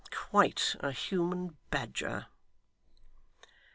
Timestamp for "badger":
1.69-2.25